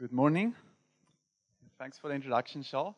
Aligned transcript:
Good 0.00 0.12
morning. 0.12 0.54
Thanks 1.78 1.98
for 1.98 2.08
the 2.08 2.14
introduction, 2.14 2.62
Shal. 2.62 2.96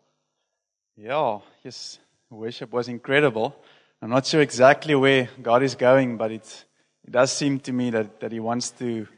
Yeah, 0.97 1.41
yes, 1.65 1.99
worship 2.31 2.73
was 2.73 2.87
incredible. 2.87 3.57
I'm 4.00 4.10
not 4.10 4.25
sure 4.25 4.41
exactly 4.41 4.94
where 4.94 5.28
God 5.42 5.65
is 5.65 5.75
going, 5.75 6.17
but 6.17 6.30
it, 6.30 6.65
it 7.02 7.10
does 7.10 7.33
seem 7.33 7.58
to 7.58 7.73
me 7.73 7.91
that, 7.91 8.20
that 8.20 8.30
He 8.30 8.38
wants 8.38 8.70
to 8.79 9.09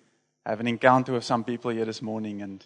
have 0.47 0.61
an 0.61 0.67
encounter 0.67 1.13
with 1.13 1.25
some 1.25 1.45
people 1.45 1.73
here 1.73 1.85
this 1.85 2.01
morning 2.01 2.41
and 2.41 2.65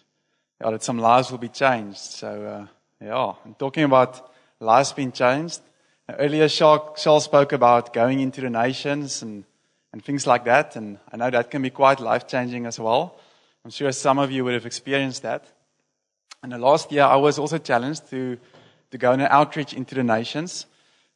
yeah, 0.61 0.71
that 0.71 0.83
some 0.83 0.99
lives 0.99 1.31
will 1.31 1.37
be 1.37 1.49
changed. 1.49 1.97
So, 1.97 2.41
uh, 2.41 2.67
yeah, 3.03 3.33
I'm 3.43 3.55
talking 3.55 3.83
about 3.83 4.31
lives 4.61 4.93
being 4.93 5.11
changed. 5.11 5.59
Earlier, 6.07 6.47
Shal, 6.47 6.95
Shal 6.95 7.19
spoke 7.19 7.51
about 7.51 7.93
going 7.93 8.21
into 8.21 8.39
the 8.39 8.49
nations 8.49 9.21
and, 9.21 9.43
and 9.91 10.01
things 10.01 10.25
like 10.25 10.45
that, 10.45 10.77
and 10.77 10.97
I 11.11 11.17
know 11.17 11.29
that 11.29 11.51
can 11.51 11.61
be 11.61 11.71
quite 11.71 11.99
life 11.99 12.25
changing 12.25 12.65
as 12.65 12.79
well. 12.79 13.19
I'm 13.65 13.71
sure 13.71 13.91
some 13.91 14.19
of 14.19 14.31
you 14.31 14.45
would 14.45 14.53
have 14.53 14.65
experienced 14.65 15.23
that. 15.23 15.45
And 16.41 16.51
the 16.53 16.57
last 16.57 16.91
year, 16.91 17.03
I 17.03 17.17
was 17.17 17.37
also 17.37 17.57
challenged 17.57 18.09
to, 18.09 18.37
to 18.91 18.97
go 18.97 19.11
on 19.11 19.19
an 19.19 19.27
outreach 19.29 19.73
into 19.73 19.95
the 19.95 20.03
nations. 20.03 20.65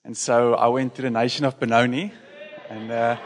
And 0.03 0.17
so 0.17 0.53
I 0.55 0.67
went 0.67 0.95
to 0.95 1.01
the 1.01 1.09
nation 1.09 1.45
of 1.45 1.57
Benoni. 1.57 2.11
And, 2.69 2.91
uh, 2.91 3.17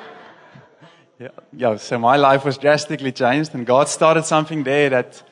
yeah, 1.20 1.30
yeah, 1.52 1.76
so 1.78 1.98
my 1.98 2.16
life 2.16 2.46
was 2.46 2.60
drastically 2.60 3.12
changed. 3.12 3.56
And 3.56 3.66
God 3.66 3.90
started 3.90 4.26
something 4.26 4.64
there 4.64 4.92
that, 4.92 5.24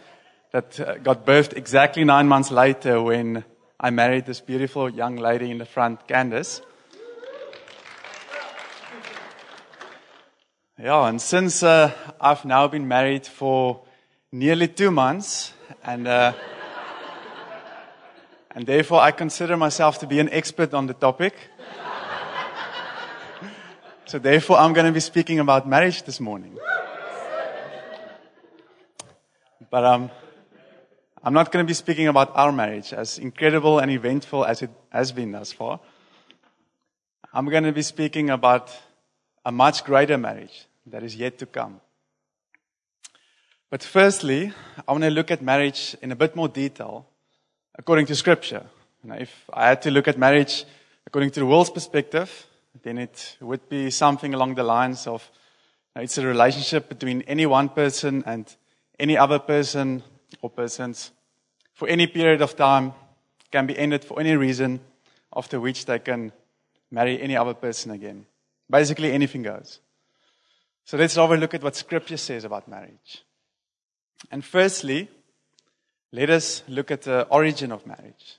that 0.52 0.80
uh, 0.80 0.98
got 0.98 1.24
birthed 1.24 1.54
exactly 1.54 2.04
nine 2.04 2.28
months 2.28 2.50
later 2.50 3.04
when 3.04 3.44
I 3.80 3.92
married 3.92 4.26
this 4.26 4.42
beautiful 4.42 4.90
young 4.90 5.18
lady 5.18 5.52
in 5.52 5.60
the 5.60 5.66
front, 5.66 6.08
Candace. 6.08 6.60
Yeah, 10.78 11.08
and 11.08 11.22
since 11.22 11.64
uh, 11.64 11.90
I've 12.20 12.44
now 12.44 12.68
been 12.68 12.86
married 12.86 13.26
for 13.26 13.86
nearly 14.30 14.68
two 14.68 14.92
months, 14.92 15.54
and 15.86 16.06
uh, 16.06 16.34
and 18.52 18.66
therefore 18.66 19.00
I 19.00 19.12
consider 19.12 19.56
myself 19.56 20.00
to 20.00 20.08
be 20.08 20.20
an 20.20 20.28
expert 20.34 20.74
on 20.74 20.88
the 20.88 20.94
topic. 20.94 21.34
so 24.04 24.20
therefore, 24.20 24.58
I'm 24.58 24.74
going 24.74 24.86
to 24.86 24.92
be 24.92 25.00
speaking 25.00 25.40
about 25.40 25.66
marriage 25.66 26.04
this 26.04 26.20
morning. 26.20 26.58
But 29.72 29.86
um, 29.86 30.12
I'm 31.24 31.34
not 31.34 31.54
going 31.54 31.66
to 31.66 31.68
be 31.68 31.74
speaking 31.74 32.10
about 32.10 32.36
our 32.36 32.52
marriage, 32.52 32.92
as 32.92 33.18
incredible 33.18 33.80
and 33.80 33.90
eventful 33.90 34.44
as 34.44 34.62
it 34.62 34.72
has 34.90 35.14
been 35.14 35.32
thus 35.32 35.54
far. 35.54 35.80
I'm 37.34 37.46
going 37.46 37.64
to 37.64 37.72
be 37.72 37.82
speaking 37.82 38.30
about 38.30 38.78
a 39.46 39.52
much 39.52 39.84
greater 39.84 40.18
marriage 40.18 40.66
that 40.88 41.04
is 41.04 41.16
yet 41.16 41.38
to 41.38 41.46
come. 41.46 41.80
But 43.70 43.84
firstly, 43.84 44.52
I 44.88 44.92
want 44.92 45.04
to 45.04 45.10
look 45.10 45.32
at 45.32 45.42
marriage 45.42 45.96
in 46.02 46.12
a 46.12 46.16
bit 46.16 46.36
more 46.36 46.48
detail 46.48 47.06
according 47.78 48.06
to 48.08 48.16
scripture. 48.16 48.64
Now, 49.04 49.16
if 49.16 49.50
I 49.54 49.68
had 49.68 49.82
to 49.84 49.92
look 49.92 50.08
at 50.08 50.18
marriage 50.18 50.66
according 51.06 51.32
to 51.32 51.40
the 51.42 51.46
world's 51.46 51.70
perspective, 51.70 52.48
then 52.84 52.98
it 52.98 53.38
would 53.42 53.70
be 53.70 53.92
something 53.92 54.34
along 54.34 54.56
the 54.56 54.64
lines 54.64 55.08
of 55.08 55.30
it's 55.96 56.18
a 56.18 56.26
relationship 56.26 56.90
between 56.90 57.22
any 57.22 57.46
one 57.46 57.70
person 57.70 58.24
and 58.26 58.54
any 59.00 59.18
other 59.18 59.40
person 59.40 60.04
or 60.42 60.50
persons 60.50 61.12
for 61.76 61.88
any 61.90 62.08
period 62.08 62.42
of 62.42 62.56
time, 62.56 62.94
can 63.52 63.68
be 63.68 63.78
ended 63.78 64.04
for 64.04 64.20
any 64.20 64.36
reason, 64.36 64.80
after 65.36 65.60
which 65.60 65.86
they 65.86 66.00
can 66.00 66.32
marry 66.90 67.22
any 67.22 67.36
other 67.36 67.54
person 67.54 67.92
again. 67.92 68.26
Basically, 68.70 69.12
anything 69.12 69.44
goes. 69.44 69.80
So 70.86 70.98
let's 70.98 71.16
have 71.16 71.32
a 71.32 71.38
look 71.38 71.54
at 71.54 71.64
what 71.64 71.76
scripture 71.76 72.18
says 72.18 72.44
about 72.44 72.68
marriage. 72.68 73.24
And 74.32 74.44
firstly, 74.44 75.10
let 76.12 76.30
us 76.30 76.64
look 76.68 76.92
at 76.92 77.04
the 77.04 77.24
origin 77.30 77.72
of 77.72 77.86
marriage, 77.86 78.38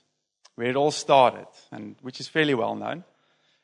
where 0.55 0.69
it 0.69 0.75
all 0.75 0.91
started, 0.91 1.47
and 1.71 1.95
which 2.01 2.19
is 2.19 2.27
fairly 2.27 2.53
well 2.53 2.75
known. 2.75 3.03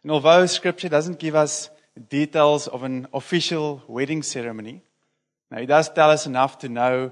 And 0.04 0.12
although 0.12 0.46
scripture 0.46 0.90
doesn't 0.90 1.20
give 1.20 1.36
us 1.36 1.70
details 2.10 2.68
of 2.68 2.84
an 2.84 3.08
official 3.14 3.82
wedding 3.88 4.22
ceremony, 4.24 4.84
now 5.50 5.60
it 5.60 5.68
does 5.68 5.90
tell 5.90 6.12
us 6.12 6.26
enough 6.26 6.60
to 6.60 6.70
know 6.70 7.12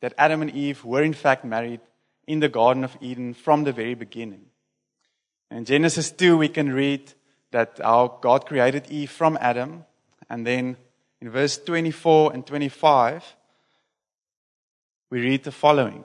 that 0.00 0.14
Adam 0.18 0.42
and 0.42 0.50
Eve 0.50 0.84
were 0.84 1.02
in 1.02 1.14
fact 1.14 1.44
married 1.44 1.80
in 2.26 2.40
the 2.40 2.48
Garden 2.48 2.84
of 2.84 2.96
Eden 3.00 3.34
from 3.34 3.64
the 3.64 3.72
very 3.72 3.94
beginning. 3.94 4.46
In 5.50 5.64
Genesis 5.64 6.10
2, 6.10 6.36
we 6.36 6.48
can 6.48 6.72
read 6.72 7.12
that 7.52 7.80
our 7.82 8.18
God 8.20 8.46
created 8.46 8.90
Eve 8.90 9.10
from 9.10 9.38
Adam, 9.40 9.84
and 10.28 10.46
then 10.46 10.76
in 11.20 11.30
verse 11.30 11.58
24 11.58 12.32
and 12.32 12.46
25, 12.46 13.36
we 15.10 15.20
read 15.20 15.44
the 15.44 15.52
following. 15.52 16.04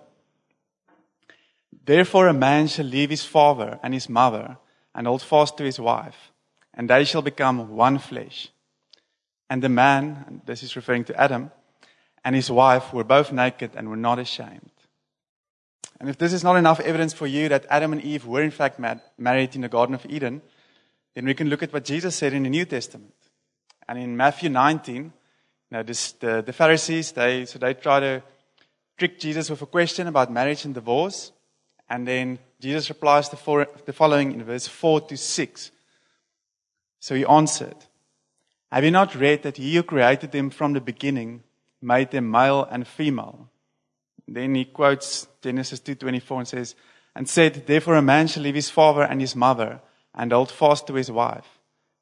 Therefore 1.85 2.27
a 2.27 2.33
man 2.33 2.67
shall 2.67 2.85
leave 2.85 3.09
his 3.09 3.25
father 3.25 3.79
and 3.81 3.93
his 3.93 4.07
mother 4.07 4.57
and 4.93 5.07
hold 5.07 5.21
fast 5.21 5.57
to 5.57 5.63
his 5.63 5.79
wife, 5.79 6.31
and 6.73 6.89
they 6.89 7.03
shall 7.03 7.21
become 7.21 7.75
one 7.75 7.97
flesh. 7.97 8.49
And 9.49 9.61
the 9.61 9.69
man, 9.69 10.23
and 10.27 10.41
this 10.45 10.63
is 10.63 10.75
referring 10.75 11.03
to 11.05 11.19
Adam, 11.19 11.51
and 12.23 12.35
his 12.35 12.51
wife 12.51 12.93
were 12.93 13.03
both 13.03 13.31
naked 13.31 13.71
and 13.75 13.89
were 13.89 13.97
not 13.97 14.19
ashamed. 14.19 14.69
And 15.99 16.09
if 16.09 16.17
this 16.17 16.33
is 16.33 16.43
not 16.43 16.55
enough 16.55 16.79
evidence 16.79 17.13
for 17.13 17.27
you 17.27 17.49
that 17.49 17.65
Adam 17.69 17.93
and 17.93 18.01
Eve 18.01 18.25
were 18.25 18.41
in 18.41 18.51
fact 18.51 18.79
married 19.17 19.55
in 19.55 19.61
the 19.61 19.69
Garden 19.69 19.95
of 19.95 20.05
Eden, 20.07 20.41
then 21.13 21.25
we 21.25 21.33
can 21.33 21.49
look 21.49 21.63
at 21.63 21.73
what 21.73 21.83
Jesus 21.83 22.15
said 22.15 22.33
in 22.33 22.43
the 22.43 22.49
New 22.49 22.65
Testament. 22.65 23.13
And 23.87 23.99
in 23.99 24.15
Matthew 24.15 24.49
19, 24.49 25.11
now 25.71 25.83
this, 25.83 26.13
the, 26.13 26.41
the 26.41 26.53
Pharisees, 26.53 27.11
they, 27.11 27.45
so 27.45 27.59
they 27.59 27.73
try 27.73 27.99
to 27.99 28.23
trick 28.97 29.19
Jesus 29.19 29.49
with 29.49 29.61
a 29.61 29.65
question 29.65 30.07
about 30.07 30.31
marriage 30.31 30.65
and 30.65 30.73
divorce. 30.73 31.31
And 31.89 32.07
then 32.07 32.39
Jesus 32.59 32.89
replies 32.89 33.29
the, 33.29 33.67
the 33.85 33.93
following 33.93 34.31
in 34.31 34.43
verse 34.43 34.67
4 34.67 35.01
to 35.01 35.17
6. 35.17 35.71
So 36.99 37.15
he 37.15 37.25
answered, 37.25 37.75
Have 38.71 38.85
you 38.85 38.91
not 38.91 39.15
read 39.15 39.43
that 39.43 39.57
he 39.57 39.75
who 39.75 39.83
created 39.83 40.31
them 40.31 40.49
from 40.49 40.73
the 40.73 40.81
beginning 40.81 41.43
made 41.81 42.11
them 42.11 42.31
male 42.31 42.67
and 42.69 42.87
female? 42.87 43.49
Then 44.27 44.55
he 44.55 44.65
quotes 44.65 45.27
Genesis 45.41 45.81
2.24 45.81 46.37
and 46.37 46.47
says, 46.47 46.75
And 47.15 47.27
said, 47.27 47.65
Therefore 47.65 47.95
a 47.95 48.01
man 48.01 48.27
shall 48.27 48.43
leave 48.43 48.55
his 48.55 48.69
father 48.69 49.01
and 49.01 49.19
his 49.19 49.35
mother 49.35 49.81
and 50.13 50.31
hold 50.31 50.51
fast 50.51 50.87
to 50.87 50.93
his 50.93 51.11
wife 51.11 51.59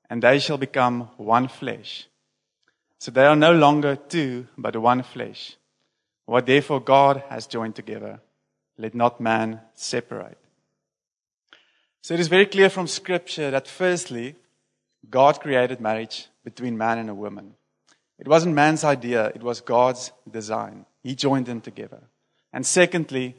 and 0.09 0.23
they 0.23 0.39
shall 0.39 0.57
become 0.57 1.09
one 1.17 1.47
flesh. 1.47 2.07
So 2.97 3.11
they 3.11 3.25
are 3.25 3.35
no 3.35 3.53
longer 3.53 3.95
two, 3.95 4.47
but 4.57 4.75
one 4.75 5.03
flesh. 5.03 5.55
What 6.25 6.45
therefore 6.45 6.81
God 6.81 7.23
has 7.29 7.47
joined 7.47 7.75
together, 7.75 8.19
let 8.77 8.95
not 8.95 9.21
man 9.21 9.61
separate. 9.75 10.37
So 12.01 12.13
it 12.13 12.19
is 12.19 12.27
very 12.27 12.45
clear 12.45 12.69
from 12.69 12.87
scripture 12.87 13.51
that 13.51 13.67
firstly, 13.67 14.35
God 15.09 15.39
created 15.39 15.79
marriage 15.79 16.27
between 16.43 16.77
man 16.77 16.97
and 16.97 17.09
a 17.09 17.15
woman. 17.15 17.55
It 18.17 18.27
wasn't 18.27 18.55
man's 18.55 18.83
idea, 18.83 19.27
it 19.27 19.43
was 19.43 19.61
God's 19.61 20.11
design. 20.29 20.85
He 21.03 21.15
joined 21.15 21.45
them 21.45 21.61
together. 21.61 22.01
And 22.51 22.65
secondly, 22.65 23.35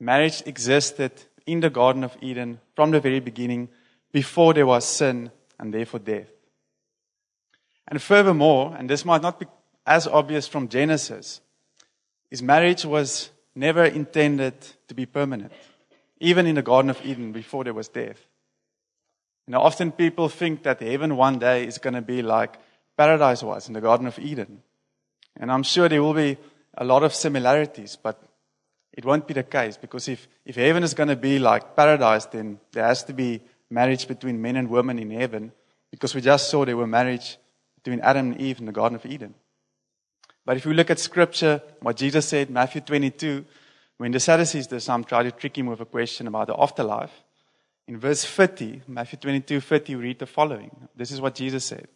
marriage 0.00 0.42
existed 0.46 1.12
in 1.46 1.60
the 1.60 1.70
Garden 1.70 2.02
of 2.02 2.16
Eden 2.22 2.60
from 2.74 2.92
the 2.92 3.00
very 3.00 3.20
beginning 3.20 3.68
before 4.16 4.54
there 4.54 4.64
was 4.64 4.86
sin 4.86 5.30
and 5.58 5.74
therefore 5.74 6.00
death. 6.00 6.30
And 7.86 8.00
furthermore, 8.00 8.74
and 8.74 8.88
this 8.88 9.04
might 9.04 9.20
not 9.20 9.38
be 9.38 9.44
as 9.86 10.06
obvious 10.06 10.48
from 10.48 10.68
Genesis, 10.68 11.42
is 12.30 12.40
marriage 12.42 12.86
was 12.86 13.28
never 13.54 13.84
intended 13.84 14.54
to 14.88 14.94
be 14.94 15.04
permanent, 15.04 15.52
even 16.18 16.46
in 16.46 16.54
the 16.54 16.62
Garden 16.62 16.88
of 16.88 17.04
Eden 17.04 17.32
before 17.32 17.62
there 17.64 17.74
was 17.74 17.88
death. 17.88 18.18
You 19.46 19.52
know, 19.52 19.60
often 19.60 19.92
people 19.92 20.30
think 20.30 20.62
that 20.62 20.80
heaven 20.80 21.18
one 21.18 21.38
day 21.38 21.66
is 21.66 21.76
going 21.76 21.92
to 21.92 22.00
be 22.00 22.22
like 22.22 22.56
paradise 22.96 23.42
was 23.42 23.68
in 23.68 23.74
the 23.74 23.82
Garden 23.82 24.06
of 24.06 24.18
Eden. 24.18 24.62
And 25.36 25.52
I'm 25.52 25.62
sure 25.62 25.90
there 25.90 26.02
will 26.02 26.14
be 26.14 26.38
a 26.78 26.86
lot 26.86 27.02
of 27.02 27.14
similarities, 27.14 27.98
but 28.02 28.18
it 28.94 29.04
won't 29.04 29.26
be 29.26 29.34
the 29.34 29.42
case 29.42 29.76
because 29.76 30.08
if, 30.08 30.26
if 30.46 30.56
heaven 30.56 30.82
is 30.82 30.94
going 30.94 31.10
to 31.10 31.16
be 31.16 31.38
like 31.38 31.76
paradise, 31.76 32.24
then 32.24 32.60
there 32.72 32.86
has 32.86 33.04
to 33.04 33.12
be 33.12 33.42
marriage 33.70 34.06
between 34.06 34.40
men 34.40 34.56
and 34.56 34.70
women 34.70 34.98
in 34.98 35.10
heaven 35.10 35.52
because 35.90 36.14
we 36.14 36.20
just 36.20 36.50
saw 36.50 36.64
there 36.64 36.76
were 36.76 36.86
marriage 36.86 37.38
between 37.82 38.00
Adam 38.00 38.32
and 38.32 38.40
Eve 38.40 38.60
in 38.60 38.66
the 38.66 38.72
Garden 38.72 38.96
of 38.96 39.06
Eden. 39.06 39.34
But 40.44 40.56
if 40.56 40.66
we 40.66 40.74
look 40.74 40.90
at 40.90 40.98
scripture, 40.98 41.60
what 41.80 41.96
Jesus 41.96 42.28
said, 42.28 42.50
Matthew 42.50 42.80
22, 42.80 43.44
when 43.98 44.12
the 44.12 44.20
Sadducees 44.20 44.68
this 44.68 44.86
time 44.86 45.04
tried 45.04 45.24
to 45.24 45.32
trick 45.32 45.58
him 45.58 45.66
with 45.66 45.80
a 45.80 45.84
question 45.84 46.26
about 46.26 46.46
the 46.46 46.60
afterlife, 46.60 47.12
in 47.88 47.98
verse 47.98 48.24
50, 48.24 48.82
Matthew 48.86 49.18
22, 49.18 49.60
50, 49.60 49.94
we 49.96 50.02
read 50.02 50.18
the 50.18 50.26
following. 50.26 50.88
This 50.94 51.10
is 51.10 51.20
what 51.20 51.34
Jesus 51.34 51.64
said. 51.64 51.88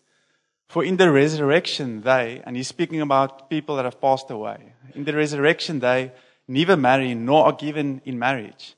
For 0.69 0.85
in 0.85 0.97
the 0.97 1.11
resurrection 1.11 2.03
they, 2.03 2.43
and 2.47 2.57
he's 2.57 2.69
speaking 2.69 3.01
about 3.01 3.51
people 3.51 3.77
that 3.77 3.85
have 3.85 4.01
passed 4.01 4.31
away, 4.31 4.73
in 4.95 5.05
the 5.05 5.15
resurrection 5.15 5.81
they 5.81 6.13
neither 6.47 6.77
marry 6.77 7.15
nor 7.15 7.47
are 7.47 7.53
given 7.53 8.01
in 8.05 8.19
marriage, 8.19 8.77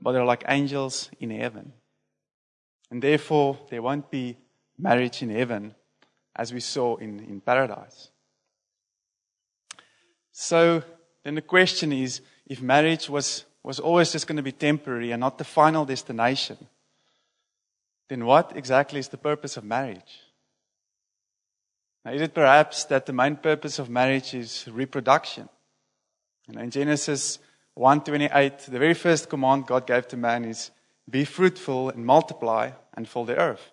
but 0.00 0.12
they're 0.12 0.24
like 0.24 0.44
angels 0.46 1.10
in 1.18 1.30
heaven. 1.30 1.72
And 2.90 3.02
therefore, 3.02 3.58
there 3.70 3.82
won't 3.82 4.10
be 4.10 4.36
marriage 4.78 5.22
in 5.22 5.30
heaven 5.30 5.74
as 6.36 6.52
we 6.52 6.60
saw 6.60 6.96
in, 6.96 7.20
in 7.20 7.40
paradise. 7.40 8.10
So, 10.32 10.82
then 11.22 11.36
the 11.36 11.42
question 11.42 11.92
is 11.92 12.20
if 12.46 12.60
marriage 12.60 13.08
was, 13.08 13.44
was 13.62 13.80
always 13.80 14.12
just 14.12 14.26
going 14.26 14.36
to 14.36 14.42
be 14.42 14.52
temporary 14.52 15.12
and 15.12 15.20
not 15.20 15.38
the 15.38 15.44
final 15.44 15.84
destination, 15.84 16.58
then 18.08 18.26
what 18.26 18.52
exactly 18.56 19.00
is 19.00 19.08
the 19.08 19.16
purpose 19.16 19.56
of 19.56 19.64
marriage? 19.64 20.20
Now, 22.04 22.12
is 22.12 22.20
it 22.20 22.34
perhaps 22.34 22.84
that 22.84 23.06
the 23.06 23.12
main 23.12 23.36
purpose 23.36 23.78
of 23.78 23.88
marriage 23.88 24.34
is 24.34 24.68
reproduction? 24.70 25.48
You 26.46 26.56
know, 26.56 26.62
in 26.62 26.70
Genesis 26.70 27.38
1:28, 27.76 28.66
the 28.66 28.78
very 28.78 28.94
first 28.94 29.28
command 29.30 29.66
God 29.66 29.86
gave 29.86 30.06
to 30.08 30.16
man 30.16 30.44
is, 30.44 30.70
"Be 31.08 31.24
fruitful 31.24 31.90
and 31.90 32.06
multiply 32.06 32.72
and 32.94 33.08
fill 33.08 33.24
the 33.24 33.36
earth." 33.36 33.70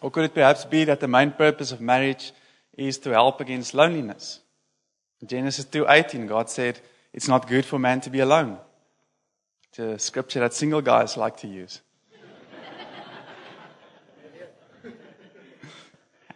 Or 0.00 0.10
could 0.10 0.24
it 0.24 0.34
perhaps 0.34 0.64
be 0.64 0.84
that 0.84 1.00
the 1.00 1.08
main 1.08 1.32
purpose 1.32 1.72
of 1.72 1.80
marriage 1.80 2.32
is 2.76 2.98
to 2.98 3.10
help 3.10 3.40
against 3.40 3.74
loneliness? 3.74 4.40
In 5.20 5.28
Genesis 5.28 5.64
2:18, 5.64 6.26
God 6.26 6.50
said, 6.50 6.80
"It's 7.12 7.28
not 7.28 7.48
good 7.48 7.64
for 7.64 7.78
man 7.78 8.00
to 8.02 8.10
be 8.10 8.20
alone." 8.20 8.58
It's 9.70 9.78
a 9.78 9.98
scripture 9.98 10.40
that 10.40 10.54
single 10.54 10.82
guys 10.82 11.16
like 11.16 11.36
to 11.38 11.46
use. 11.46 11.80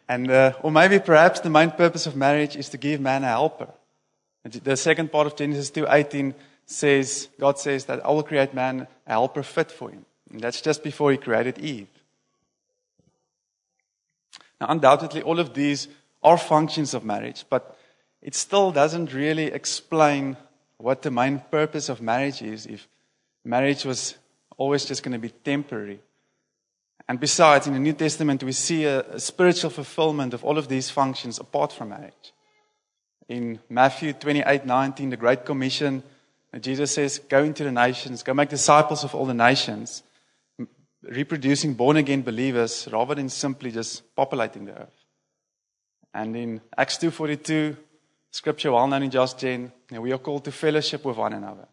And, 0.09 0.29
uh, 0.29 0.55
or 0.63 0.73
maybe 0.73 0.99
perhaps 0.99 1.39
the 1.41 1.51
main 1.51 1.71
purpose 1.71 2.07
of 2.07 2.17
marriage 2.17 2.57
is 2.57 2.69
to 2.71 2.79
give 2.79 3.01
man 3.01 3.23
a 3.23 3.29
helper. 3.29 3.69
The 4.45 4.77
second 4.77 5.13
part 5.13 5.27
of 5.29 5.37
Genesis 5.37 5.71
2:18 5.71 6.35
says, 6.71 7.29
God 7.39 7.59
says 7.59 7.87
that 7.87 8.05
I 8.05 8.11
will 8.11 8.23
create 8.23 8.55
man 8.55 8.87
a 9.07 9.11
helper 9.11 9.43
fit 9.43 9.71
for 9.71 9.91
him. 9.91 10.05
And 10.31 10.41
that's 10.41 10.61
just 10.61 10.85
before 10.85 11.11
he 11.11 11.17
created 11.17 11.59
Eve. 11.59 11.89
Now, 14.61 14.69
undoubtedly, 14.69 15.23
all 15.23 15.41
of 15.41 15.55
these 15.55 15.89
are 16.23 16.39
functions 16.39 16.95
of 16.95 17.05
marriage, 17.05 17.45
but 17.51 17.77
it 18.23 18.35
still 18.35 18.71
doesn't 18.71 19.13
really 19.13 19.47
explain 19.47 20.37
what 20.77 21.03
the 21.03 21.11
main 21.11 21.43
purpose 21.51 21.89
of 21.89 22.01
marriage 22.01 22.43
is 22.43 22.67
if 22.67 22.87
marriage 23.45 23.85
was 23.85 24.17
always 24.57 24.85
just 24.85 25.03
going 25.03 25.13
to 25.13 25.19
be 25.19 25.31
temporary. 25.31 25.99
And 27.09 27.19
besides, 27.19 27.67
in 27.67 27.73
the 27.73 27.81
New 27.81 27.95
Testament, 27.95 28.45
we 28.45 28.53
see 28.53 28.85
a, 28.85 29.01
a 29.01 29.19
spiritual 29.19 29.71
fulfillment 29.71 30.35
of 30.35 30.45
all 30.45 30.59
of 30.59 30.69
these 30.69 30.91
functions 30.91 31.41
apart 31.41 31.73
from 31.73 31.89
marriage. 31.89 32.33
In 33.29 33.59
Matthew 33.69 34.13
28 34.13 34.67
19, 34.67 35.11
the 35.11 35.17
Great 35.17 35.45
Commission, 35.45 36.03
Jesus 36.59 36.93
says, 36.93 37.19
Go 37.19 37.45
into 37.45 37.65
the 37.65 37.73
nations, 37.73 38.23
go 38.23 38.35
make 38.35 38.49
disciples 38.49 39.05
of 39.05 39.15
all 39.15 39.27
the 39.27 39.35
nations, 39.35 40.03
reproducing 41.03 41.75
born 41.75 41.97
again 41.97 42.23
believers 42.23 42.89
rather 42.93 43.15
than 43.15 43.29
simply 43.29 43.71
just 43.71 44.15
populating 44.17 44.65
the 44.65 44.73
earth. 44.73 45.05
And 46.13 46.37
in 46.37 46.61
Acts 46.77 46.99
2.42, 46.99 47.77
scripture 48.33 48.73
well 48.73 48.89
known 48.89 49.05
in 49.05 49.11
Just 49.11 49.39
Gen, 49.39 49.73
we 49.93 50.13
are 50.13 50.19
called 50.19 50.45
to 50.45 50.53
fellowship 50.53 51.05
with 51.05 51.17
one 51.17 51.33
another. 51.33 51.69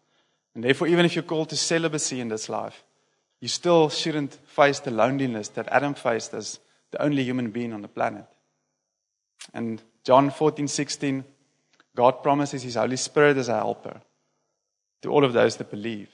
And 0.54 0.64
therefore, 0.64 0.88
even 0.88 1.06
if 1.06 1.16
you're 1.16 1.24
called 1.24 1.50
to 1.50 1.58
celibacy 1.58 2.22
in 2.22 2.30
this 2.30 2.48
life, 2.48 2.84
you 3.42 3.48
still 3.48 3.90
shouldn't 3.90 4.34
face 4.46 4.80
the 4.80 4.92
loneliness 4.92 5.50
that 5.50 5.68
Adam 5.70 5.94
faced 5.94 6.34
as 6.34 6.60
the 6.92 7.02
only 7.02 7.24
human 7.24 7.50
being 7.52 7.74
on 7.74 7.82
the 7.82 7.88
planet. 7.88 8.26
And 9.54 9.82
John 10.04 10.30
14, 10.30 10.68
16, 10.68 11.24
God 11.96 12.24
promises 12.24 12.64
His 12.64 12.76
Holy 12.76 12.96
Spirit 12.96 13.38
as 13.38 13.50
a 13.50 13.56
helper 13.56 14.02
to 15.02 15.10
all 15.10 15.24
of 15.24 15.34
those 15.34 15.58
that 15.58 15.72
believe. 15.72 16.10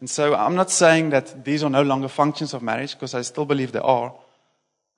And 0.00 0.10
so 0.10 0.34
I'm 0.34 0.54
not 0.54 0.70
saying 0.70 1.10
that 1.10 1.44
these 1.44 1.62
are 1.62 1.70
no 1.70 1.82
longer 1.82 2.08
functions 2.08 2.54
of 2.54 2.62
marriage 2.62 2.94
because 2.94 3.14
I 3.14 3.22
still 3.22 3.44
believe 3.44 3.72
they 3.72 3.78
are. 3.78 4.14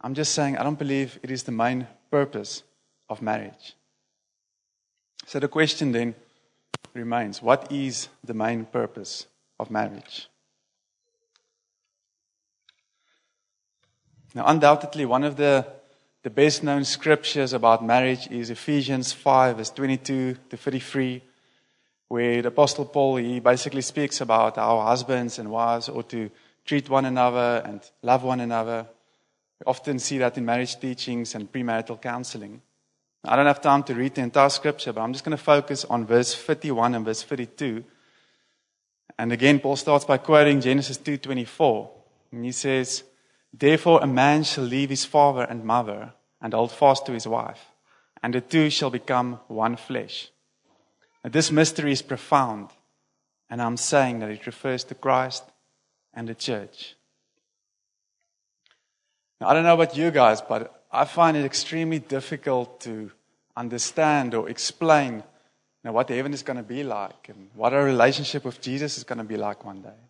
I'm 0.00 0.14
just 0.14 0.32
saying 0.32 0.56
I 0.56 0.62
don't 0.62 0.78
believe 0.78 1.18
it 1.22 1.30
is 1.30 1.42
the 1.42 1.52
main 1.52 1.86
purpose 2.10 2.62
of 3.08 3.22
marriage. 3.22 3.74
So 5.26 5.38
the 5.40 5.48
question 5.48 5.92
then 5.92 6.14
remains 6.94 7.42
what 7.42 7.70
is 7.70 8.08
the 8.24 8.34
main 8.34 8.64
purpose 8.64 9.26
of 9.58 9.70
marriage? 9.70 10.28
Now, 14.34 14.44
undoubtedly, 14.46 15.06
one 15.06 15.24
of 15.24 15.36
the, 15.36 15.66
the 16.22 16.30
best 16.30 16.62
known 16.62 16.84
scriptures 16.84 17.54
about 17.54 17.84
marriage 17.84 18.28
is 18.30 18.50
Ephesians 18.50 19.12
5, 19.12 19.56
verse 19.56 19.70
22 19.70 20.36
to 20.50 20.56
33, 20.56 21.22
where 22.08 22.42
the 22.42 22.48
Apostle 22.48 22.84
Paul 22.84 23.16
he 23.16 23.40
basically 23.40 23.82
speaks 23.82 24.20
about 24.20 24.56
how 24.56 24.80
husbands 24.80 25.38
and 25.38 25.50
wives 25.50 25.88
ought 25.88 26.08
to 26.10 26.30
treat 26.64 26.88
one 26.88 27.04
another 27.04 27.62
and 27.64 27.80
love 28.02 28.22
one 28.22 28.40
another. 28.40 28.86
We 29.60 29.64
often 29.66 29.98
see 29.98 30.18
that 30.18 30.36
in 30.36 30.44
marriage 30.44 30.78
teachings 30.78 31.34
and 31.34 31.50
premarital 31.50 32.00
counseling. 32.00 32.62
I 33.24 33.34
don't 33.34 33.46
have 33.46 33.60
time 33.60 33.82
to 33.84 33.94
read 33.94 34.14
the 34.14 34.22
entire 34.22 34.50
scripture, 34.50 34.92
but 34.92 35.00
I'm 35.00 35.12
just 35.12 35.24
going 35.24 35.36
to 35.36 35.42
focus 35.42 35.84
on 35.84 36.06
verse 36.06 36.32
51 36.32 36.94
and 36.94 37.04
verse 37.04 37.22
52. 37.22 37.82
And 39.18 39.32
again, 39.32 39.58
Paul 39.58 39.76
starts 39.76 40.04
by 40.04 40.18
quoting 40.18 40.60
Genesis 40.60 40.98
2:24, 40.98 41.90
and 42.32 42.44
he 42.44 42.52
says, 42.52 43.02
Therefore, 43.52 44.00
a 44.02 44.06
man 44.06 44.44
shall 44.44 44.64
leave 44.64 44.90
his 44.90 45.04
father 45.04 45.42
and 45.42 45.64
mother 45.64 46.12
and 46.40 46.52
hold 46.52 46.70
fast 46.70 47.06
to 47.06 47.12
his 47.12 47.26
wife, 47.26 47.72
and 48.22 48.34
the 48.34 48.40
two 48.40 48.68
shall 48.70 48.90
become 48.90 49.40
one 49.48 49.76
flesh. 49.76 50.30
This 51.32 51.50
mystery 51.50 51.92
is 51.92 52.02
profound, 52.02 52.70
and 53.50 53.60
I'm 53.60 53.76
saying 53.76 54.20
that 54.20 54.30
it 54.30 54.46
refers 54.46 54.84
to 54.84 54.94
Christ 54.94 55.44
and 56.14 56.28
the 56.28 56.34
church. 56.34 56.94
Now, 59.40 59.48
I 59.48 59.54
don't 59.54 59.64
know 59.64 59.74
about 59.74 59.96
you 59.96 60.10
guys, 60.10 60.40
but 60.40 60.84
I 60.90 61.04
find 61.04 61.36
it 61.36 61.44
extremely 61.44 61.98
difficult 61.98 62.80
to 62.82 63.10
understand 63.56 64.34
or 64.34 64.48
explain 64.48 65.14
you 65.14 65.22
know, 65.84 65.92
what 65.92 66.08
heaven 66.08 66.32
is 66.32 66.42
going 66.42 66.58
to 66.58 66.62
be 66.62 66.84
like 66.84 67.28
and 67.28 67.50
what 67.54 67.74
our 67.74 67.84
relationship 67.84 68.44
with 68.44 68.60
Jesus 68.60 68.96
is 68.96 69.04
going 69.04 69.18
to 69.18 69.24
be 69.24 69.36
like 69.36 69.64
one 69.64 69.82
day. 69.82 70.00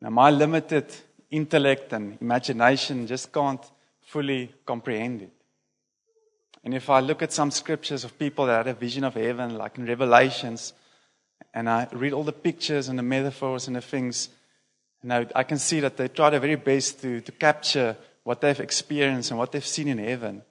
Now, 0.00 0.10
my 0.10 0.30
limited 0.30 0.94
intellect 1.30 1.92
and 1.92 2.18
imagination 2.20 3.06
just 3.06 3.32
can't 3.32 3.64
fully 4.00 4.54
comprehend 4.64 5.22
it. 5.22 5.35
And 6.66 6.74
if 6.74 6.90
I 6.90 6.98
look 6.98 7.22
at 7.22 7.32
some 7.32 7.52
scriptures 7.52 8.02
of 8.02 8.18
people 8.18 8.46
that 8.46 8.66
had 8.66 8.66
a 8.66 8.74
vision 8.74 9.04
of 9.04 9.14
heaven, 9.14 9.56
like 9.56 9.78
in 9.78 9.86
Revelations, 9.86 10.72
and 11.54 11.70
I 11.70 11.86
read 11.92 12.12
all 12.12 12.24
the 12.24 12.32
pictures 12.32 12.88
and 12.88 12.98
the 12.98 13.04
metaphors 13.04 13.68
and 13.68 13.76
the 13.76 13.80
things, 13.80 14.30
and 15.00 15.12
I, 15.12 15.28
I 15.32 15.44
can 15.44 15.58
see 15.58 15.78
that 15.78 15.96
they 15.96 16.08
try 16.08 16.28
their 16.30 16.40
very 16.40 16.56
best 16.56 17.00
to, 17.02 17.20
to 17.20 17.30
capture 17.30 17.96
what 18.24 18.40
they've 18.40 18.58
experienced 18.58 19.30
and 19.30 19.38
what 19.38 19.52
they've 19.52 19.64
seen 19.64 19.86
in 19.86 19.98
heaven. 19.98 20.42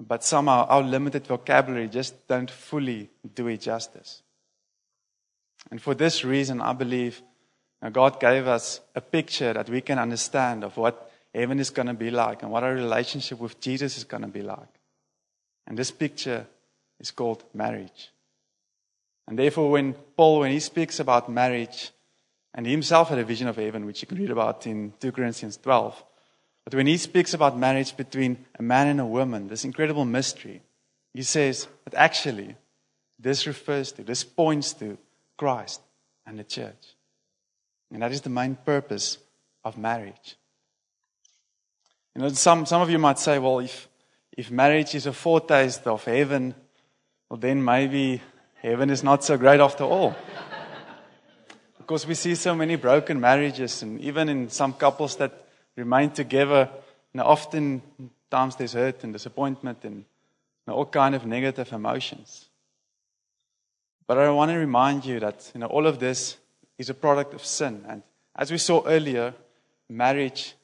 But 0.00 0.24
somehow 0.24 0.64
our 0.68 0.82
limited 0.82 1.26
vocabulary 1.26 1.88
just 1.88 2.26
don't 2.26 2.50
fully 2.50 3.10
do 3.34 3.48
it 3.48 3.60
justice. 3.60 4.22
And 5.70 5.82
for 5.82 5.94
this 5.94 6.24
reason, 6.24 6.62
I 6.62 6.72
believe 6.72 7.20
God 7.92 8.18
gave 8.20 8.48
us 8.48 8.80
a 8.94 9.02
picture 9.02 9.52
that 9.52 9.68
we 9.68 9.82
can 9.82 9.98
understand 9.98 10.64
of 10.64 10.78
what 10.78 11.12
heaven 11.34 11.60
is 11.60 11.68
going 11.68 11.88
to 11.88 11.94
be 11.94 12.10
like 12.10 12.42
and 12.42 12.50
what 12.50 12.64
our 12.64 12.72
relationship 12.72 13.38
with 13.38 13.60
Jesus 13.60 13.98
is 13.98 14.04
going 14.04 14.22
to 14.22 14.28
be 14.28 14.40
like. 14.40 14.78
And 15.66 15.78
this 15.78 15.90
picture 15.90 16.46
is 16.98 17.10
called 17.10 17.44
marriage. 17.54 18.10
And 19.26 19.38
therefore, 19.38 19.70
when 19.70 19.94
Paul, 20.16 20.40
when 20.40 20.50
he 20.50 20.60
speaks 20.60 21.00
about 21.00 21.30
marriage, 21.30 21.90
and 22.54 22.66
he 22.66 22.72
himself 22.72 23.08
had 23.08 23.18
a 23.18 23.24
vision 23.24 23.48
of 23.48 23.56
heaven, 23.56 23.86
which 23.86 24.02
you 24.02 24.08
can 24.08 24.18
read 24.18 24.30
about 24.30 24.66
in 24.66 24.92
2 25.00 25.12
Corinthians 25.12 25.56
12. 25.56 26.04
But 26.64 26.74
when 26.74 26.86
he 26.86 26.96
speaks 26.96 27.34
about 27.34 27.58
marriage 27.58 27.96
between 27.96 28.44
a 28.58 28.62
man 28.62 28.88
and 28.88 29.00
a 29.00 29.06
woman, 29.06 29.48
this 29.48 29.64
incredible 29.64 30.04
mystery, 30.04 30.60
he 31.14 31.22
says 31.22 31.66
that 31.84 31.94
actually 31.94 32.56
this 33.18 33.46
refers 33.46 33.92
to, 33.92 34.04
this 34.04 34.24
points 34.24 34.72
to 34.74 34.98
Christ 35.36 35.80
and 36.26 36.38
the 36.38 36.44
church. 36.44 36.94
And 37.90 38.02
that 38.02 38.12
is 38.12 38.20
the 38.20 38.30
main 38.30 38.56
purpose 38.56 39.18
of 39.64 39.78
marriage. 39.78 40.36
You 42.14 42.22
know, 42.22 42.28
some, 42.30 42.66
some 42.66 42.82
of 42.82 42.90
you 42.90 42.98
might 42.98 43.18
say, 43.18 43.38
well, 43.38 43.60
if, 43.60 43.88
if 44.36 44.50
marriage 44.50 44.94
is 44.94 45.06
a 45.06 45.12
foretaste 45.12 45.86
of 45.86 46.04
heaven, 46.04 46.54
well, 47.28 47.38
then 47.38 47.62
maybe 47.64 48.22
heaven 48.60 48.90
is 48.90 49.02
not 49.02 49.24
so 49.24 49.36
great 49.36 49.60
after 49.60 49.84
all. 49.84 50.14
because 51.78 52.06
we 52.06 52.14
see 52.14 52.34
so 52.34 52.54
many 52.54 52.76
broken 52.76 53.20
marriages, 53.20 53.82
and 53.82 54.00
even 54.00 54.28
in 54.28 54.48
some 54.48 54.72
couples 54.72 55.16
that 55.16 55.46
remain 55.76 56.10
together, 56.10 56.68
often 57.18 57.82
times 58.30 58.56
there's 58.56 58.72
hurt 58.72 59.04
and 59.04 59.12
disappointment 59.12 59.78
and 59.84 59.96
you 59.96 60.04
know, 60.66 60.74
all 60.74 60.86
kind 60.86 61.14
of 61.14 61.26
negative 61.26 61.72
emotions. 61.72 62.48
But 64.06 64.18
I 64.18 64.30
want 64.30 64.50
to 64.50 64.56
remind 64.56 65.04
you 65.04 65.20
that 65.20 65.50
you 65.54 65.60
know, 65.60 65.66
all 65.66 65.86
of 65.86 65.98
this 65.98 66.36
is 66.78 66.88
a 66.88 66.94
product 66.94 67.34
of 67.34 67.44
sin. 67.44 67.84
And 67.86 68.02
as 68.34 68.50
we 68.50 68.58
saw 68.58 68.82
earlier, 68.86 69.34
marriage 69.88 70.54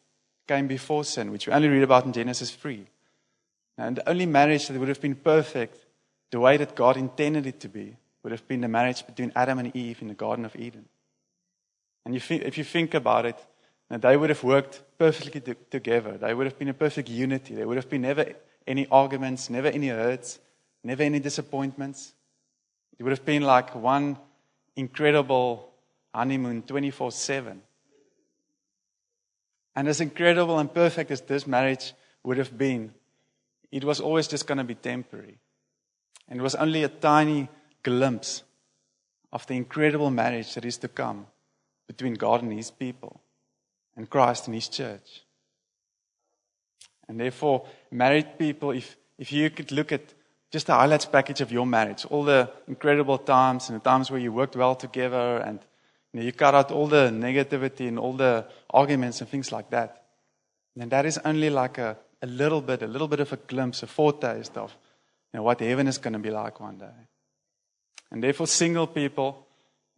came 0.47 0.67
before 0.67 1.05
sin, 1.05 1.31
which 1.31 1.47
we 1.47 1.53
only 1.53 1.69
read 1.69 1.83
about 1.83 2.07
in 2.07 2.13
Genesis 2.13 2.51
3. 2.51 2.87
And 3.79 3.97
the 3.97 4.09
only 4.09 4.27
marriage 4.27 4.67
that 4.67 4.79
would 4.79 4.89
have 4.89 5.01
been 5.01 5.15
perfect, 5.15 5.79
the 6.31 6.41
way 6.41 6.57
that 6.57 6.75
God 6.75 6.97
intended 6.97 7.47
it 7.47 7.61
to 7.61 7.69
be, 7.69 7.97
would 8.23 8.33
have 8.33 8.47
been 8.49 8.61
the 8.61 8.69
marriage 8.69 9.07
between 9.07 9.33
Adam 9.37 9.61
and 9.61 9.75
Eve 9.75 10.03
in 10.03 10.09
the 10.09 10.15
Garden 10.15 10.45
of 10.45 10.57
Eden. 10.57 10.87
And 12.05 12.17
if 12.17 12.59
you 12.59 12.65
think 12.65 12.95
about 12.95 13.25
it, 13.25 13.37
they 13.89 14.17
would 14.17 14.31
have 14.31 14.43
worked 14.43 14.83
perfectly 14.99 15.55
together. 15.71 16.19
They 16.19 16.35
would 16.35 16.47
have 16.47 16.59
been 16.59 16.69
a 16.69 16.75
perfect 16.75 17.09
unity. 17.09 17.55
There 17.55 17.69
would 17.69 17.77
have 17.77 17.89
been 17.89 18.03
never 18.03 18.35
any 18.67 18.87
arguments, 18.91 19.49
never 19.49 19.69
any 19.69 19.89
hurts, 19.89 20.41
never 20.83 21.05
any 21.05 21.21
disappointments. 21.21 22.13
It 22.99 23.05
would 23.05 23.13
have 23.13 23.25
been 23.25 23.43
like 23.43 23.75
one 23.75 24.19
incredible 24.75 25.71
honeymoon 26.13 26.63
24 26.63 27.13
7. 27.13 27.63
And 29.77 29.89
as 29.89 30.01
incredible 30.01 30.59
and 30.59 30.73
perfect 30.73 31.11
as 31.13 31.21
this 31.21 31.47
marriage 31.47 31.93
would 32.25 32.39
have 32.39 32.59
been, 32.59 32.93
it 33.71 33.85
was 33.85 34.01
always 34.01 34.29
just 34.29 34.47
going 34.47 34.59
to 34.59 34.65
be 34.65 34.75
temporary. 34.75 35.39
And 36.29 36.41
it 36.41 36.43
was 36.43 36.55
only 36.55 36.85
a 36.85 36.89
tiny 36.89 37.49
glimpse 37.83 38.43
of 39.33 39.47
the 39.47 39.55
incredible 39.55 40.11
marriage 40.11 40.55
that 40.55 40.65
is 40.65 40.79
to 40.79 40.89
come 40.89 41.27
between 41.87 42.15
God 42.15 42.43
and 42.43 42.53
His 42.53 42.71
people 42.71 43.21
and 43.97 44.09
Christ 44.09 44.47
and 44.47 44.55
His 44.55 44.69
church. 44.69 45.23
And 47.09 47.19
therefore, 47.19 47.67
married 47.91 48.39
people, 48.39 48.71
if, 48.73 48.97
if 49.19 49.33
you 49.33 49.51
could 49.51 49.73
look 49.73 49.93
at 49.93 50.03
just 50.51 50.67
the 50.67 50.75
highlights 50.75 51.07
package 51.07 51.41
of 51.41 51.53
your 51.53 51.67
marriage, 51.67 52.05
all 52.07 52.25
the 52.25 52.51
incredible 52.67 53.19
times 53.19 53.69
and 53.69 53.81
the 53.81 53.85
times 53.85 54.11
where 54.11 54.21
you 54.21 54.33
worked 54.33 54.57
well 54.57 54.75
together 54.75 55.39
and 55.39 55.61
you, 56.13 56.21
know, 56.21 56.27
you 56.27 56.33
cut 56.33 56.55
out 56.55 56.71
all 56.71 56.87
the 56.87 57.11
negativity 57.11 57.89
and 57.89 57.99
all 57.99 58.15
the 58.15 58.47
arguments 58.71 59.21
and 59.21 59.29
things 59.29 59.53
like 59.53 59.71
that. 59.71 60.05
then 60.77 60.89
that 60.89 61.05
is 61.07 61.19
only 61.25 61.51
like 61.51 61.79
a, 61.79 61.97
a 62.23 62.27
little 62.27 62.61
bit, 62.61 62.83
a 62.83 62.87
little 62.87 63.09
bit 63.09 63.21
of 63.21 63.33
a 63.33 63.37
glimpse, 63.37 63.83
a 63.83 63.87
foretaste 63.87 64.57
of 64.57 64.77
you 65.33 65.39
know, 65.39 65.43
what 65.43 65.61
heaven 65.61 65.87
is 65.87 65.99
going 65.99 66.15
to 66.15 66.19
be 66.19 66.31
like 66.31 66.61
one 66.61 66.79
day. 66.79 66.99
And 68.11 68.23
therefore, 68.23 68.47
single 68.47 68.87
people, 68.87 69.47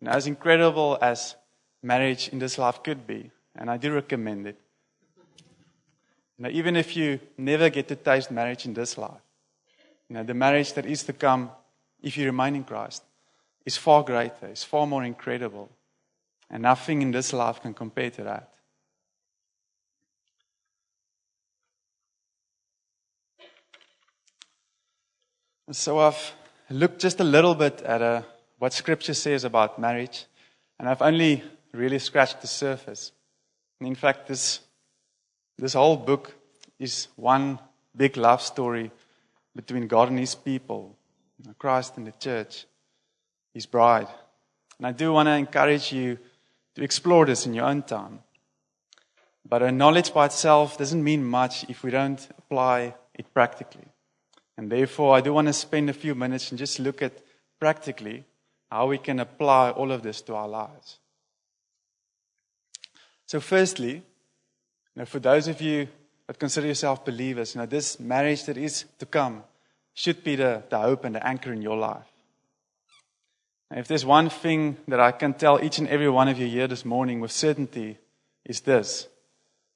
you 0.00 0.06
know, 0.06 0.12
as 0.12 0.26
incredible 0.26 0.98
as 1.00 1.36
marriage 1.82 2.28
in 2.28 2.38
this 2.38 2.58
life 2.58 2.82
could 2.82 3.06
be, 3.06 3.30
and 3.54 3.70
I 3.70 3.76
do 3.76 3.92
recommend 3.92 4.46
it. 4.46 4.58
Know, 6.40 6.48
even 6.48 6.74
if 6.74 6.96
you 6.96 7.20
never 7.36 7.68
get 7.68 7.86
to 7.88 7.96
taste 7.96 8.30
marriage 8.30 8.64
in 8.64 8.72
this 8.72 8.96
life, 8.96 9.20
you 10.08 10.14
know, 10.14 10.22
the 10.22 10.32
marriage 10.32 10.72
that 10.72 10.86
is 10.86 11.02
to 11.02 11.12
come, 11.12 11.50
if 12.02 12.16
you 12.16 12.24
remain 12.24 12.56
in 12.56 12.64
Christ, 12.64 13.02
is 13.66 13.76
far 13.76 14.02
greater, 14.02 14.46
is 14.50 14.64
far 14.64 14.86
more 14.86 15.04
incredible. 15.04 15.70
And 16.48 16.62
nothing 16.62 17.02
in 17.02 17.10
this 17.10 17.34
life 17.34 17.60
can 17.60 17.74
compare 17.74 18.08
to 18.08 18.22
that. 18.24 18.48
And 25.59 25.59
so 25.76 25.98
I've 25.98 26.32
looked 26.68 27.00
just 27.00 27.20
a 27.20 27.24
little 27.24 27.54
bit 27.54 27.82
at 27.82 28.02
uh, 28.02 28.22
what 28.58 28.72
Scripture 28.72 29.14
says 29.14 29.44
about 29.44 29.78
marriage, 29.78 30.26
and 30.78 30.88
I've 30.88 31.02
only 31.02 31.44
really 31.72 31.98
scratched 31.98 32.40
the 32.40 32.46
surface. 32.46 33.12
And 33.78 33.88
in 33.88 33.94
fact, 33.94 34.26
this, 34.26 34.60
this 35.58 35.74
whole 35.74 35.96
book 35.96 36.34
is 36.78 37.08
one 37.16 37.58
big 37.96 38.16
love 38.16 38.42
story 38.42 38.90
between 39.54 39.86
God 39.86 40.08
and 40.08 40.18
His 40.18 40.34
people, 40.34 40.96
Christ 41.58 41.96
and 41.96 42.06
the 42.06 42.12
church, 42.12 42.66
His 43.54 43.66
bride. 43.66 44.08
And 44.78 44.86
I 44.86 44.92
do 44.92 45.12
want 45.12 45.26
to 45.26 45.32
encourage 45.32 45.92
you 45.92 46.18
to 46.74 46.82
explore 46.82 47.26
this 47.26 47.46
in 47.46 47.54
your 47.54 47.66
own 47.66 47.82
time. 47.82 48.20
But 49.48 49.62
a 49.62 49.72
knowledge 49.72 50.12
by 50.12 50.26
itself 50.26 50.78
doesn't 50.78 51.02
mean 51.02 51.24
much 51.24 51.64
if 51.68 51.82
we 51.82 51.90
don't 51.90 52.26
apply 52.38 52.94
it 53.14 53.32
practically. 53.32 53.86
And 54.60 54.70
therefore, 54.70 55.16
I 55.16 55.22
do 55.22 55.32
want 55.32 55.46
to 55.46 55.54
spend 55.54 55.88
a 55.88 55.94
few 55.94 56.14
minutes 56.14 56.50
and 56.50 56.58
just 56.58 56.78
look 56.78 57.00
at 57.00 57.14
practically 57.58 58.24
how 58.70 58.88
we 58.88 58.98
can 58.98 59.18
apply 59.18 59.70
all 59.70 59.90
of 59.90 60.02
this 60.02 60.20
to 60.20 60.34
our 60.34 60.46
lives. 60.46 60.98
So, 63.24 63.40
firstly, 63.40 64.02
know, 64.94 65.06
for 65.06 65.18
those 65.18 65.48
of 65.48 65.62
you 65.62 65.88
that 66.26 66.38
consider 66.38 66.66
yourself 66.66 67.06
believers, 67.06 67.56
know, 67.56 67.64
this 67.64 67.98
marriage 67.98 68.44
that 68.44 68.58
is 68.58 68.84
to 68.98 69.06
come 69.06 69.44
should 69.94 70.22
be 70.22 70.36
the, 70.36 70.62
the 70.68 70.78
hope 70.78 71.06
and 71.06 71.14
the 71.14 71.26
anchor 71.26 71.54
in 71.54 71.62
your 71.62 71.78
life. 71.78 72.12
Now, 73.70 73.78
if 73.78 73.88
there's 73.88 74.04
one 74.04 74.28
thing 74.28 74.76
that 74.88 75.00
I 75.00 75.12
can 75.12 75.32
tell 75.32 75.58
each 75.64 75.78
and 75.78 75.88
every 75.88 76.10
one 76.10 76.28
of 76.28 76.38
you 76.38 76.46
here 76.46 76.68
this 76.68 76.84
morning 76.84 77.20
with 77.20 77.32
certainty, 77.32 77.96
is 78.44 78.60
this 78.60 79.08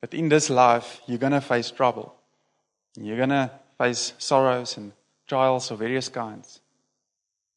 that 0.02 0.12
in 0.12 0.28
this 0.28 0.50
life, 0.50 1.00
you're 1.06 1.16
going 1.16 1.32
to 1.32 1.40
face 1.40 1.70
trouble. 1.70 2.14
You're 3.00 3.16
going 3.16 3.30
to 3.30 3.50
face 3.78 4.12
sorrows 4.18 4.76
and 4.76 4.92
trials 5.26 5.70
of 5.70 5.78
various 5.78 6.08
kinds. 6.08 6.60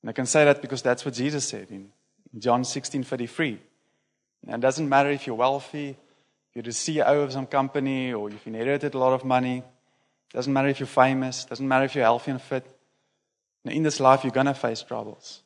And 0.01 0.09
I 0.09 0.13
can 0.13 0.25
say 0.25 0.45
that 0.45 0.61
because 0.61 0.81
that's 0.81 1.05
what 1.05 1.13
Jesus 1.13 1.47
said 1.47 1.67
in 1.69 1.91
John 2.37 2.63
16:33. 2.63 3.59
And 4.47 4.55
it 4.55 4.61
doesn't 4.61 4.87
matter 4.87 5.09
if 5.09 5.27
you're 5.27 5.35
wealthy, 5.35 5.97
you're 6.53 6.63
the 6.63 6.71
CEO 6.71 7.23
of 7.23 7.31
some 7.31 7.45
company, 7.45 8.13
or 8.13 8.29
you've 8.29 8.47
inherited 8.47 8.93
a 8.93 8.97
lot 8.97 9.13
of 9.13 9.23
money. 9.25 9.57
It 9.57 10.33
doesn't 10.33 10.51
matter 10.51 10.69
if 10.69 10.79
you're 10.79 10.87
famous. 10.87 11.43
It 11.43 11.49
doesn't 11.49 11.67
matter 11.67 11.85
if 11.85 11.95
you're 11.95 12.03
healthy 12.03 12.31
and 12.31 12.41
fit. 12.41 12.65
Now, 13.63 13.73
in 13.73 13.83
this 13.83 13.99
life, 13.99 14.23
you're 14.23 14.31
going 14.31 14.47
to 14.47 14.53
face 14.53 14.81
troubles. 14.81 15.41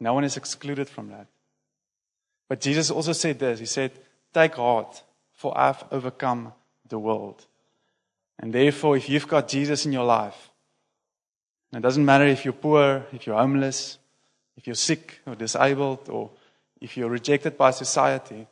No 0.00 0.14
one 0.14 0.24
is 0.24 0.36
excluded 0.36 0.88
from 0.88 1.08
that. 1.08 1.26
But 2.48 2.60
Jesus 2.60 2.90
also 2.90 3.12
said 3.12 3.38
this 3.38 3.60
He 3.60 3.66
said, 3.66 3.92
Take 4.32 4.54
heart, 4.54 5.02
for 5.32 5.56
I've 5.56 5.84
overcome 5.90 6.52
the 6.88 6.98
world. 6.98 7.46
And 8.38 8.52
therefore, 8.52 8.96
if 8.96 9.08
you've 9.08 9.28
got 9.28 9.48
Jesus 9.48 9.84
in 9.84 9.92
your 9.92 10.04
life, 10.04 10.50
it 11.72 11.80
doesn't 11.80 12.04
matter 12.04 12.26
if 12.26 12.44
you're 12.44 12.54
poor, 12.54 13.04
if 13.12 13.26
you're 13.26 13.36
homeless, 13.36 13.98
if 14.56 14.66
you're 14.66 14.76
sick 14.76 15.20
or 15.26 15.34
disabled, 15.34 16.08
or 16.08 16.30
if 16.80 16.96
you're 16.96 17.10
rejected 17.10 17.58
by 17.58 17.70
society, 17.72 18.46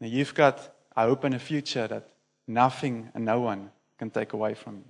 you've 0.00 0.34
got 0.34 0.74
a 0.94 1.06
hope 1.06 1.24
and 1.24 1.34
a 1.34 1.38
future 1.38 1.86
that 1.88 2.08
nothing 2.46 3.10
and 3.14 3.24
no 3.24 3.40
one 3.40 3.70
can 3.98 4.10
take 4.10 4.32
away 4.34 4.54
from 4.54 4.76
you. 4.76 4.84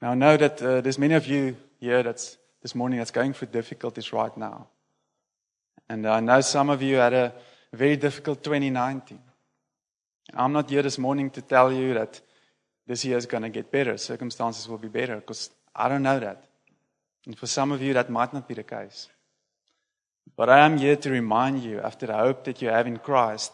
Now, 0.00 0.10
I 0.12 0.14
know 0.14 0.36
that 0.36 0.62
uh, 0.62 0.80
there's 0.80 0.98
many 0.98 1.14
of 1.14 1.26
you 1.26 1.56
here 1.80 2.02
that's 2.02 2.36
this 2.62 2.74
morning 2.74 2.98
that's 2.98 3.10
going 3.10 3.32
through 3.32 3.48
difficulties 3.48 4.12
right 4.12 4.34
now. 4.36 4.68
And 5.88 6.06
I 6.06 6.20
know 6.20 6.40
some 6.40 6.70
of 6.70 6.82
you 6.82 6.96
had 6.96 7.12
a 7.12 7.34
very 7.72 7.96
difficult 7.96 8.42
2019. 8.42 9.18
I'm 10.32 10.52
not 10.52 10.70
here 10.70 10.82
this 10.82 10.98
morning 10.98 11.30
to 11.30 11.42
tell 11.42 11.72
you 11.72 11.94
that 11.94 12.20
this 12.86 13.04
year 13.04 13.18
is 13.18 13.26
going 13.26 13.42
to 13.42 13.48
get 13.48 13.70
better, 13.70 13.96
circumstances 13.98 14.68
will 14.68 14.78
be 14.78 14.88
better, 14.88 15.16
because 15.16 15.50
I 15.74 15.88
don't 15.88 16.02
know 16.02 16.18
that. 16.18 16.44
And 17.26 17.36
for 17.36 17.46
some 17.46 17.72
of 17.72 17.82
you, 17.82 17.94
that 17.94 18.10
might 18.10 18.32
not 18.32 18.48
be 18.48 18.54
the 18.54 18.62
case. 18.62 19.08
But 20.36 20.48
I 20.48 20.60
am 20.60 20.78
here 20.78 20.96
to 20.96 21.10
remind 21.10 21.62
you, 21.62 21.80
after 21.80 22.06
the 22.06 22.16
hope 22.16 22.44
that 22.44 22.62
you 22.62 22.68
have 22.68 22.86
in 22.86 22.98
Christ 22.98 23.52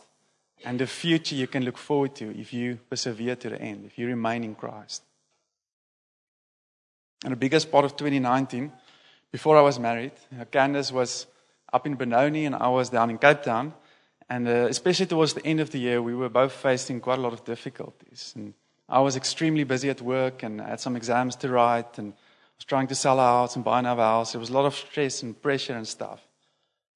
and 0.65 0.79
the 0.79 0.87
future 0.87 1.35
you 1.35 1.47
can 1.47 1.65
look 1.65 1.79
forward 1.79 2.15
to 2.17 2.39
if 2.39 2.53
you 2.53 2.79
persevere 2.89 3.37
to 3.37 3.51
the 3.51 3.61
end, 3.61 3.85
if 3.87 3.99
you 3.99 4.07
remain 4.07 4.45
in 4.45 4.55
Christ. 4.55 5.03
And 7.25 7.33
the 7.33 7.37
biggest 7.37 7.71
part 7.71 7.85
of 7.85 7.97
2019, 7.97 8.73
before 9.31 9.57
I 9.57 9.61
was 9.61 9.79
married, 9.79 10.13
Candace 10.51 10.91
was 10.91 11.27
up 11.73 11.87
in 11.87 11.95
Benoni 11.95 12.47
and 12.47 12.55
I 12.55 12.69
was 12.69 12.91
down 12.91 13.11
in 13.11 13.19
Cape 13.19 13.43
Town. 13.43 13.75
And 14.31 14.47
uh, 14.47 14.69
especially 14.71 15.07
towards 15.07 15.35
the 15.35 15.45
end 15.45 15.59
of 15.59 15.71
the 15.71 15.79
year, 15.79 16.01
we 16.01 16.15
were 16.15 16.29
both 16.29 16.53
facing 16.53 17.01
quite 17.01 17.19
a 17.19 17.21
lot 17.21 17.33
of 17.33 17.45
difficulties. 17.45 18.33
And 18.37 18.55
I 18.89 19.01
was 19.01 19.17
extremely 19.17 19.65
busy 19.65 19.91
at 19.91 20.01
work 20.01 20.45
and 20.45 20.61
had 20.61 20.79
some 20.79 20.95
exams 20.95 21.35
to 21.37 21.49
write 21.49 21.99
and 21.99 22.13
was 22.57 22.65
trying 22.65 22.87
to 22.87 22.95
sell 22.95 23.19
our 23.19 23.43
house 23.43 23.57
and 23.57 23.65
buy 23.65 23.81
another 23.81 24.03
house. 24.03 24.33
There 24.33 24.41
was 24.41 24.51
a 24.51 24.53
lot 24.53 24.67
of 24.67 24.77
stress 24.77 25.25
and 25.25 25.41
pressure 25.43 25.75
and 25.75 25.87
stuff. 25.87 26.21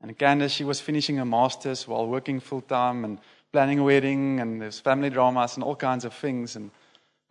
And 0.01 0.17
Candace, 0.17 0.53
she 0.53 0.63
was 0.63 0.81
finishing 0.81 1.17
her 1.17 1.25
master's 1.25 1.89
while 1.89 2.07
working 2.07 2.39
full 2.39 2.61
time 2.61 3.05
and 3.05 3.19
planning 3.51 3.81
a 3.81 3.85
wedding 3.85 4.39
and 4.39 4.63
there's 4.63 4.79
family 4.79 5.11
dramas 5.11 5.57
and 5.57 5.65
all 5.65 5.75
kinds 5.75 6.05
of 6.05 6.15
things. 6.15 6.55
And 6.55 6.71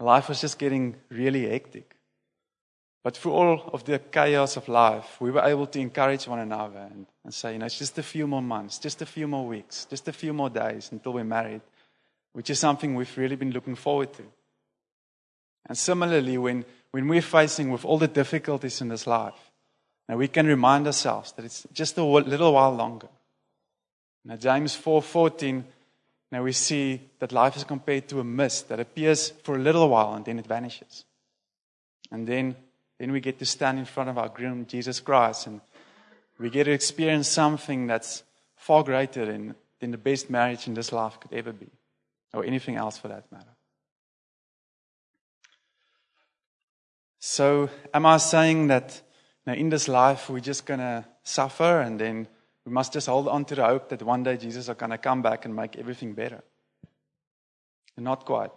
life 0.01 0.27
was 0.27 0.41
just 0.41 0.59
getting 0.59 0.95
really 1.09 1.47
hectic. 1.47 1.95
But 3.03 3.17
through 3.17 3.33
all 3.33 3.69
of 3.73 3.83
the 3.83 3.99
chaos 3.99 4.55
of 4.55 4.69
life, 4.69 5.19
we 5.19 5.29
were 5.29 5.43
able 5.43 5.67
to 5.67 5.79
encourage 5.79 6.25
one 6.25 6.39
another 6.39 6.79
and, 6.79 7.05
and 7.25 7.33
say, 7.33 7.53
you 7.53 7.59
know, 7.59 7.65
it's 7.65 7.77
just 7.77 7.99
a 7.99 8.03
few 8.03 8.25
more 8.25 8.41
months, 8.41 8.79
just 8.79 9.01
a 9.01 9.05
few 9.05 9.27
more 9.27 9.45
weeks, 9.45 9.85
just 9.89 10.07
a 10.07 10.13
few 10.13 10.31
more 10.31 10.49
days 10.49 10.89
until 10.91 11.11
we're 11.11 11.25
married, 11.25 11.61
which 12.31 12.49
is 12.49 12.59
something 12.59 12.95
we've 12.95 13.17
really 13.17 13.35
been 13.35 13.51
looking 13.51 13.75
forward 13.75 14.13
to. 14.13 14.23
And 15.65 15.77
similarly, 15.77 16.37
when, 16.37 16.63
when 16.91 17.09
we're 17.09 17.21
facing 17.21 17.71
with 17.71 17.83
all 17.83 17.97
the 17.97 18.07
difficulties 18.07 18.79
in 18.79 18.87
this 18.87 19.05
life, 19.05 19.51
now 20.07 20.15
we 20.15 20.29
can 20.29 20.47
remind 20.47 20.87
ourselves 20.87 21.33
that 21.33 21.45
it's 21.45 21.67
just 21.73 21.97
a 21.97 22.03
little 22.03 22.53
while 22.53 22.73
longer. 22.73 23.07
Now 24.25 24.37
James 24.37 24.75
4:14, 24.75 25.63
now 26.31 26.43
we 26.43 26.53
see 26.53 27.01
that 27.19 27.31
life 27.31 27.57
is 27.57 27.63
compared 27.65 28.07
to 28.09 28.21
a 28.21 28.23
mist 28.23 28.69
that 28.69 28.79
appears 28.79 29.29
for 29.43 29.55
a 29.55 29.59
little 29.59 29.89
while 29.89 30.13
and 30.13 30.25
then 30.25 30.39
it 30.39 30.47
vanishes. 30.47 31.05
And 32.11 32.27
then 32.27 32.55
then 32.99 33.11
we 33.11 33.19
get 33.19 33.39
to 33.39 33.45
stand 33.45 33.79
in 33.79 33.85
front 33.85 34.09
of 34.09 34.17
our 34.17 34.29
groom, 34.29 34.65
Jesus 34.65 34.99
Christ, 34.99 35.47
and 35.47 35.61
we 36.39 36.49
get 36.49 36.65
to 36.65 36.71
experience 36.71 37.27
something 37.27 37.87
that's 37.87 38.23
far 38.55 38.83
greater 38.83 39.25
than, 39.25 39.55
than 39.79 39.91
the 39.91 39.97
best 39.97 40.29
marriage 40.29 40.67
in 40.67 40.73
this 40.73 40.91
life 40.91 41.19
could 41.19 41.33
ever 41.33 41.53
be, 41.53 41.69
or 42.33 42.43
anything 42.43 42.75
else 42.75 42.97
for 42.97 43.07
that 43.09 43.31
matter. 43.31 43.55
So, 47.19 47.69
am 47.93 48.05
I 48.05 48.17
saying 48.17 48.67
that 48.67 49.01
now 49.45 49.53
in 49.53 49.69
this 49.69 49.87
life 49.87 50.29
we're 50.29 50.39
just 50.39 50.65
going 50.65 50.81
to 50.81 51.05
suffer 51.23 51.79
and 51.79 51.99
then 51.99 52.27
we 52.65 52.71
must 52.71 52.93
just 52.93 53.07
hold 53.07 53.27
on 53.27 53.45
to 53.45 53.55
the 53.55 53.65
hope 53.65 53.89
that 53.89 54.03
one 54.03 54.23
day 54.23 54.37
Jesus 54.37 54.67
is 54.67 54.75
going 54.75 54.89
to 54.91 54.97
come 54.97 55.21
back 55.21 55.45
and 55.45 55.55
make 55.55 55.77
everything 55.77 56.13
better? 56.13 56.43
Not 57.97 58.25
quite. 58.25 58.51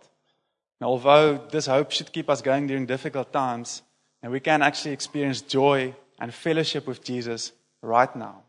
And 0.81 0.87
although 0.87 1.37
this 1.37 1.66
hope 1.66 1.90
should 1.90 2.12
keep 2.12 2.28
us 2.28 2.43
going 2.43 2.66
during 2.66 2.87
difficult 2.87 3.33
times, 3.33 3.83
and 4.23 4.32
we 4.32 4.40
can 4.40 4.62
actually 4.62 4.92
experience 4.92 5.40
joy 5.42 5.94
and 6.18 6.32
fellowship 6.32 6.87
with 6.87 7.04
Jesus 7.04 7.52
right 7.82 8.14
now. 8.16 8.42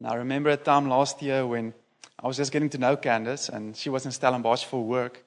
Now, 0.00 0.10
I 0.10 0.16
remember 0.16 0.50
a 0.50 0.56
time 0.56 0.88
last 0.88 1.22
year 1.22 1.46
when 1.46 1.72
I 2.22 2.26
was 2.26 2.36
just 2.36 2.52
getting 2.52 2.70
to 2.70 2.78
know 2.78 2.96
Candace, 2.96 3.48
and 3.48 3.76
she 3.76 3.90
was 3.90 4.04
in 4.06 4.12
Stellenbosch 4.12 4.64
for 4.64 4.82
work. 4.82 5.24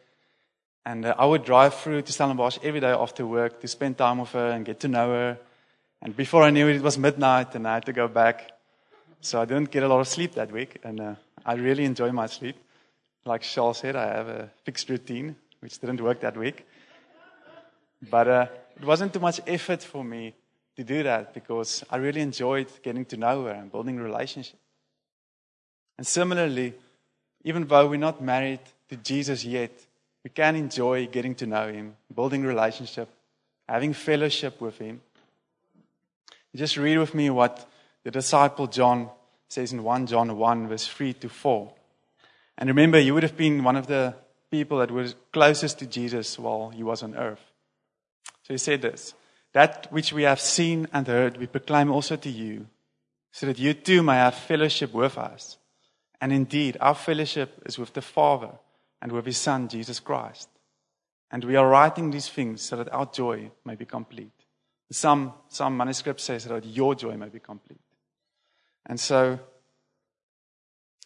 And 0.86 1.05
uh, 1.05 1.15
I 1.17 1.25
would 1.25 1.43
drive 1.43 1.74
through 1.74 2.03
to 2.03 2.13
Stellenbosch 2.13 2.59
every 2.63 2.79
day 2.79 2.91
after 2.91 3.25
work 3.25 3.59
to 3.62 3.67
spend 3.67 3.97
time 3.97 4.19
with 4.19 4.31
her 4.31 4.50
and 4.50 4.65
get 4.65 4.79
to 4.81 4.88
know 4.88 5.09
her. 5.09 5.38
And 6.01 6.15
before 6.15 6.43
I 6.43 6.50
knew 6.50 6.67
it, 6.67 6.77
it 6.77 6.81
was 6.81 6.97
midnight, 6.97 7.55
and 7.55 7.67
I 7.67 7.75
had 7.75 7.86
to 7.86 7.93
go 7.93 8.07
back. 8.07 8.51
So 9.21 9.41
I 9.41 9.45
didn't 9.45 9.71
get 9.71 9.83
a 9.83 9.88
lot 9.88 10.00
of 10.00 10.07
sleep 10.07 10.33
that 10.33 10.51
week, 10.51 10.79
and 10.83 11.00
uh, 11.00 11.15
I 11.45 11.53
really 11.53 11.86
enjoy 11.86 12.12
my 12.12 12.27
sleep. 12.27 12.55
Like 13.25 13.41
Charles 13.41 13.79
said, 13.79 13.95
I 13.95 14.05
have 14.05 14.27
a 14.27 14.50
fixed 14.63 14.89
routine, 14.89 15.36
which 15.59 15.79
didn't 15.79 16.01
work 16.01 16.21
that 16.21 16.38
week. 16.38 16.65
But 18.01 18.27
uh, 18.27 18.48
it 18.75 18.86
wasn't 18.86 19.13
too 19.13 19.20
much 19.20 19.42
effort 19.48 19.84
for 19.84 20.04
me 20.04 20.34
to 20.75 20.84
do 20.84 21.04
that 21.04 21.34
because 21.34 21.84
I 21.89 21.98
really 21.98 22.22
enjoyed 22.22 22.68
getting 22.84 23.06
to 23.06 23.18
know 23.18 23.46
her 23.46 23.51
and 23.51 23.72
building 23.72 24.00
a 24.00 24.04
relationship. 24.04 24.60
And 25.98 26.06
similarly, 26.06 26.75
even 27.44 27.66
though 27.66 27.88
we're 27.88 27.98
not 27.98 28.22
married 28.22 28.60
to 28.89 28.96
Jesus 28.98 29.44
yet, 29.44 29.72
we 30.24 30.30
can 30.30 30.56
enjoy 30.56 31.08
getting 31.08 31.34
to 31.36 31.48
know 31.48 31.72
him, 31.72 31.96
building 32.13 32.44
relationship, 32.44 33.10
having 33.68 33.94
fellowship 33.94 34.62
with 34.62 34.77
him. 34.77 35.01
Just 36.56 36.77
read 36.77 36.98
with 36.98 37.13
me 37.13 37.30
what 37.30 37.70
the 38.04 38.12
disciple 38.12 38.68
John 38.68 39.10
says 39.48 39.74
in 39.74 39.84
1 39.84 40.08
John 40.08 40.38
1, 40.38 40.68
verse 40.68 40.88
3 40.88 41.13
to 41.13 41.30
4. 41.30 41.72
And 42.58 42.68
remember, 42.68 43.00
you 43.00 43.13
would 43.13 43.24
have 43.24 43.38
been 43.38 43.63
one 43.63 43.75
of 43.75 43.88
the 43.88 44.16
people 44.50 44.80
that 44.80 44.92
was 44.92 45.16
closest 45.32 45.80
to 45.80 45.86
Jesus 45.86 46.39
while 46.39 46.70
he 46.70 46.84
was 46.84 47.04
on 47.04 47.16
earth. 47.16 47.47
So 48.48 48.54
he 48.54 48.58
said 48.58 48.82
this 48.82 49.13
That 49.51 49.88
which 49.92 50.13
we 50.13 50.24
have 50.24 50.39
seen 50.39 50.88
and 50.94 51.06
heard, 51.06 51.38
we 51.38 51.48
proclaim 51.48 51.92
also 51.92 52.16
to 52.16 52.30
you, 52.30 52.68
so 53.30 53.46
that 53.46 53.60
you 53.60 53.74
too 53.74 54.01
may 54.01 54.16
have 54.16 54.36
fellowship 54.36 54.94
with 54.94 55.18
us. 55.18 55.58
And 56.22 56.32
indeed, 56.32 56.77
our 56.80 56.96
fellowship 56.96 57.62
is 57.66 57.77
with 57.77 57.94
the 57.94 58.01
Father 58.01 58.51
and 59.01 59.12
with 59.12 59.25
his 59.25 59.38
Son, 59.38 59.68
Jesus 59.68 60.00
Christ. 60.00 60.48
And 61.30 61.44
we 61.44 61.58
are 61.58 61.68
writing 61.68 62.10
these 62.10 62.30
things 62.30 62.62
so 62.62 62.77
that 62.77 62.92
our 62.94 63.06
joy 63.06 63.51
may 63.66 63.75
be 63.75 63.86
complete. 63.86 64.32
Some, 64.92 65.34
some 65.50 65.75
manuscripts 65.75 66.24
say 66.24 66.39
so 66.39 66.50
that 66.50 66.66
your 66.66 66.96
joy 66.96 67.18
may 67.18 67.27
be 67.27 67.39
complete. 67.39 67.82
And 68.86 68.98
so, 68.98 69.38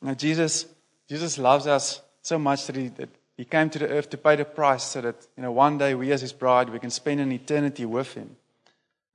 you 0.01 0.07
know, 0.07 0.13
Jesus, 0.13 0.67
Jesus 1.09 1.39
loves 1.39 1.65
us 1.65 2.01
so 2.21 2.37
much 2.37 2.67
that 2.67 2.75
he, 2.75 2.89
that 2.89 3.09
he 3.41 3.45
came 3.45 3.71
to 3.71 3.79
the 3.79 3.89
earth 3.89 4.07
to 4.11 4.19
pay 4.19 4.35
the 4.35 4.45
price 4.45 4.83
so 4.83 5.01
that, 5.01 5.15
you 5.35 5.41
know, 5.41 5.51
one 5.51 5.79
day 5.79 5.95
we 5.95 6.11
as 6.11 6.21
his 6.21 6.31
bride, 6.31 6.69
we 6.69 6.77
can 6.77 6.91
spend 6.91 7.19
an 7.19 7.31
eternity 7.31 7.85
with 7.85 8.13
him. 8.13 8.35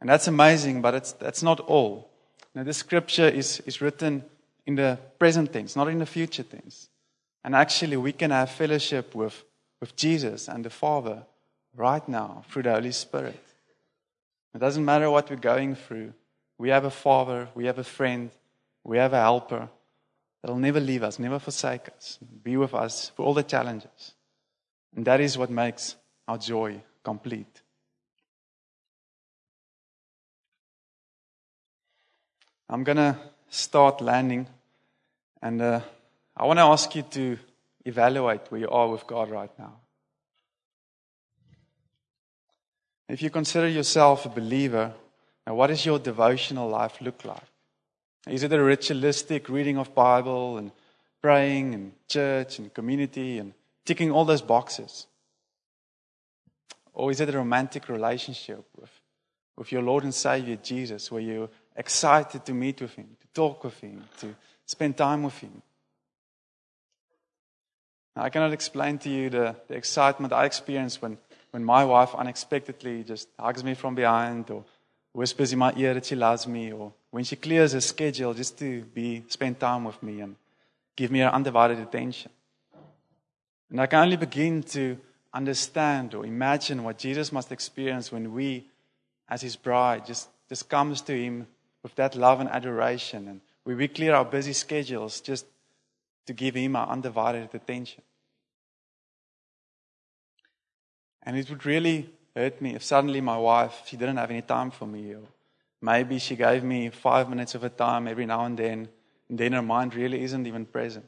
And 0.01 0.11
that's 0.11 0.27
amazing, 0.27 0.83
but 0.83 0.95
it's, 0.95 1.13
that's 1.13 1.45
not 1.45 1.61
all. 1.61 2.11
Now, 2.53 2.65
this 2.65 2.79
scripture 2.79 3.29
is, 3.29 3.63
is 3.67 3.81
written 3.81 4.25
in 4.67 4.75
the 4.75 4.99
present 5.21 5.53
tense, 5.53 5.77
not 5.77 5.87
in 5.87 6.01
the 6.01 6.07
future 6.07 6.43
tense. 6.43 6.89
And 7.45 7.55
actually, 7.55 7.97
we 7.99 8.11
can 8.11 8.33
have 8.33 8.51
fellowship 8.51 9.15
with, 9.15 9.45
with 9.79 9.95
Jesus 9.95 10.49
and 10.49 10.65
the 10.65 10.71
Father 10.71 11.23
right 11.77 12.09
now 12.09 12.43
through 12.51 12.65
the 12.65 12.73
Holy 12.73 12.91
Spirit. 12.91 13.41
It 14.57 14.59
doesn't 14.59 14.85
matter 14.85 15.09
what 15.09 15.31
we're 15.31 15.37
going 15.37 15.77
through. 15.77 16.13
We 16.59 16.71
have 16.71 16.85
a 16.85 16.91
Father, 16.91 17.47
we 17.55 17.67
have 17.67 17.79
a 17.79 17.85
friend, 17.85 18.33
we 18.83 18.99
have 18.99 19.13
a 19.13 19.21
helper 19.21 19.69
that'll 20.43 20.57
never 20.57 20.81
leave 20.81 21.05
us, 21.05 21.21
never 21.21 21.39
forsake 21.39 21.91
us, 21.97 22.19
be 22.43 22.57
with 22.57 22.75
us 22.75 23.13
for 23.15 23.25
all 23.25 23.33
the 23.33 23.45
challenges. 23.45 24.16
And 24.97 25.05
that 25.05 25.21
is 25.21 25.37
what 25.37 25.51
makes 25.51 25.95
our 26.27 26.39
joy 26.39 26.81
complete. 27.05 27.63
I'm 32.69 32.83
going 32.83 32.97
to 32.97 33.17
start 33.49 34.01
landing, 34.01 34.49
and 35.41 35.63
uh, 35.63 35.81
I 36.37 36.47
want 36.47 36.59
to 36.59 36.65
ask 36.65 36.95
you 36.97 37.03
to 37.03 37.39
evaluate 37.85 38.41
where 38.51 38.61
you 38.61 38.69
are 38.69 38.89
with 38.89 39.07
God 39.07 39.31
right 39.31 39.57
now. 39.59 39.75
If 43.09 43.23
you 43.23 43.31
consider 43.31 43.69
yourself 43.69 44.27
a 44.27 44.31
believer, 44.31 44.93
now 45.47 45.55
what 45.55 45.69
does 45.69 45.87
your 45.87 46.01
devotional 46.01 46.69
life 46.69 47.01
look 47.01 47.25
like? 47.25 47.45
Is 48.27 48.43
it 48.43 48.53
a 48.53 48.61
ritualistic 48.61 49.49
reading 49.49 49.79
of 49.79 49.95
Bible 49.95 50.59
and 50.59 50.73
praying 51.23 51.75
and 51.75 51.93
church 52.09 52.59
and 52.59 52.75
community 52.75 53.39
and 53.39 53.53
ticking 53.87 54.11
all 54.11 54.25
those 54.25 54.43
boxes? 54.43 55.07
Or 56.93 57.11
is 57.11 57.21
it 57.21 57.29
a 57.29 57.39
romantic 57.39 57.89
relationship 57.89 58.65
with, 58.79 58.91
with 59.57 59.73
your 59.73 59.83
Lord 59.83 60.05
and 60.05 60.15
Savior 60.15 60.57
Jesus 60.57 61.11
where 61.11 61.23
you're 61.23 61.49
excited 61.77 62.45
to 62.45 62.53
meet 62.53 62.81
with 62.81 62.95
Him, 62.95 63.17
to 63.21 63.27
talk 63.29 63.65
with 63.65 63.79
Him, 63.81 64.05
to 64.21 64.35
spend 64.65 64.97
time 64.97 65.23
with 65.23 65.39
Him? 65.39 65.63
Now, 68.15 68.25
I 68.25 68.31
cannot 68.31 68.53
explain 68.53 68.99
to 68.99 69.11
you 69.11 69.31
the, 69.31 69.57
the 69.69 69.75
excitement 69.75 70.33
I 70.33 70.47
experience 70.47 71.01
when, 71.03 71.19
when 71.51 71.65
my 71.65 71.85
wife 71.85 72.15
unexpectedly 72.15 73.05
just 73.05 73.29
hugs 73.39 73.63
me 73.63 73.75
from 73.75 73.95
behind 73.95 74.51
or 74.51 74.65
whispers 75.13 75.53
in 75.53 75.59
my 75.59 75.73
ear 75.77 75.95
that 75.95 76.07
she 76.07 76.15
loves 76.15 76.47
me, 76.47 76.73
or 76.73 76.93
when 77.11 77.25
she 77.25 77.37
clears 77.37 77.73
her 77.73 77.81
schedule 77.81 78.35
just 78.35 78.59
to 78.59 78.83
be 78.83 79.23
spend 79.29 79.59
time 79.59 79.85
with 79.85 80.03
me 80.03 80.21
and 80.21 80.37
give 80.95 81.11
me 81.11 81.21
her 81.21 81.29
undivided 81.29 81.79
attention. 81.79 82.31
And 83.71 83.81
I 83.81 83.87
can 83.87 84.05
only 84.05 84.17
begin 84.17 84.63
to 84.65 84.99
understand 85.35 86.15
or 86.15 86.25
imagine 86.25 86.83
what 86.83 86.99
Jesus 86.99 87.33
must 87.33 87.53
experience 87.53 88.13
when 88.13 88.33
we, 88.33 88.69
as 89.29 89.43
his 89.43 89.57
bride, 89.57 90.07
just, 90.07 90.29
just 90.49 90.69
comes 90.69 91.03
to 91.03 91.13
him 91.13 91.47
with 91.83 91.95
that 91.97 92.15
love 92.15 92.41
and 92.41 92.49
adoration. 92.49 93.29
And 93.29 93.41
we 93.65 93.89
clear 93.89 94.15
our 94.15 94.25
busy 94.25 94.53
schedules 94.53 95.21
just 95.21 95.47
to 96.27 96.33
give 96.33 96.55
him 96.55 96.77
our 96.77 96.89
undivided 96.89 97.55
attention. 97.55 98.03
And 101.23 101.37
it 101.37 101.51
would 101.51 101.67
really 101.67 102.09
hurt 102.35 102.61
me 102.61 102.75
if 102.77 102.85
suddenly 102.85 103.21
my 103.21 103.37
wife, 103.37 103.83
she 103.87 103.97
didn't 103.97 104.17
have 104.17 104.31
any 104.31 104.43
time 104.43 104.71
for 104.71 104.87
me. 104.87 105.15
Or 105.15 105.23
maybe 105.83 106.19
she 106.19 106.37
gave 106.37 106.63
me 106.63 106.91
five 106.91 107.29
minutes 107.29 107.55
of 107.57 107.63
her 107.63 107.69
time 107.69 108.07
every 108.07 108.27
now 108.27 108.45
and 108.45 108.57
then, 108.57 108.89
and 109.29 109.39
then 109.39 109.53
her 109.53 109.63
mind 109.63 109.95
really 109.95 110.23
isn't 110.23 110.47
even 110.47 110.67
present. 110.67 111.05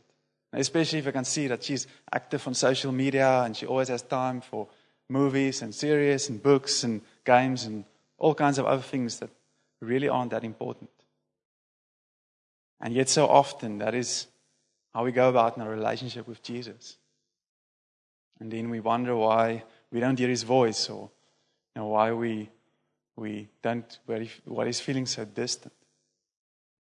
Especially 0.52 1.00
if 1.00 1.06
I 1.06 1.11
can 1.11 1.24
see 1.24 1.46
that 1.48 1.62
she's 1.62 1.87
active 2.12 2.46
on 2.46 2.54
social 2.54 2.90
media 2.92 3.42
and 3.42 3.56
she 3.56 3.66
always 3.66 3.88
has 3.88 4.02
time 4.02 4.40
for 4.40 4.68
movies 5.08 5.62
and 5.62 5.74
series 5.74 6.28
and 6.28 6.42
books 6.42 6.84
and 6.84 7.02
games 7.24 7.64
and 7.64 7.84
all 8.18 8.34
kinds 8.34 8.58
of 8.58 8.66
other 8.66 8.82
things 8.82 9.18
that 9.18 9.30
really 9.80 10.08
aren't 10.08 10.30
that 10.30 10.44
important. 10.44 10.90
And 12.80 12.94
yet, 12.94 13.08
so 13.08 13.26
often, 13.26 13.78
that 13.78 13.94
is 13.94 14.28
how 14.94 15.04
we 15.04 15.12
go 15.12 15.28
about 15.28 15.56
in 15.56 15.62
our 15.62 15.70
relationship 15.70 16.26
with 16.26 16.42
Jesus. 16.42 16.96
And 18.40 18.50
then 18.50 18.70
we 18.70 18.80
wonder 18.80 19.16
why 19.16 19.64
we 19.90 20.00
don't 20.00 20.18
hear 20.18 20.28
his 20.28 20.44
voice 20.44 20.88
or 20.88 21.11
know, 21.78 21.87
why 21.87 22.12
we, 22.12 22.50
we 23.16 23.48
don't, 23.62 23.98
why 24.44 24.66
he's 24.66 24.80
feeling 24.80 25.06
so 25.06 25.24
distant. 25.24 25.72